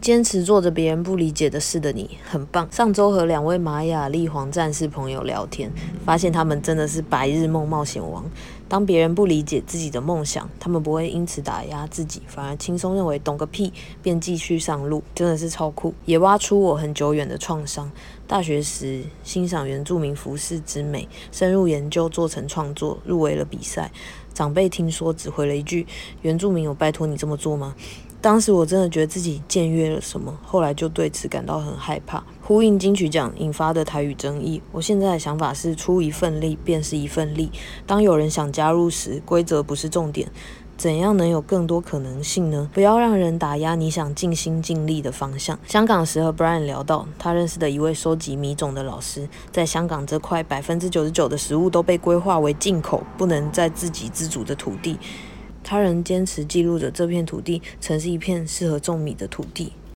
[0.00, 2.66] 坚持做着别人不理解的事的你，很棒。
[2.72, 5.70] 上周和两位玛雅历皇战士朋友聊天，
[6.06, 8.24] 发现他们真的是白日梦冒险王。
[8.66, 13.70] 当别人不理解自己的梦想，他们不会因此打压自己，反而轻松认为懂个屁，
[14.02, 15.92] 便继续上路，真的是超酷。
[16.06, 17.90] 也挖出我很久远的创伤。
[18.26, 23.90] 大学时欣赏原住民服饰之美，深入研究做成创作，入围了比赛。
[24.32, 25.86] 长辈听说只回了一句
[26.22, 27.74] ：“原住民有拜托你这么做吗？”
[28.22, 32.22] 当时我真的觉得自己僭越了什么，后来就对此感到很害怕。
[32.42, 37.50] 呼应金曲奖引发的台语争议，我现在的想法是：出一份力便是一份力。
[37.86, 40.28] 当有人想加入时，规则不是重点，
[40.76, 42.68] 怎样能有更多可能性呢？
[42.74, 45.58] 不要让人打压你想尽心尽力的方向。
[45.66, 54.98] 香港时和 Brian 聊到，他认识的一位收集米种的老师，在香港这块百分之九十九的食物都被规划为进口，不能再自给自足的土地。
[55.62, 59.72] 他仍坚持记录着这片土地曾是一片适合种米的土地。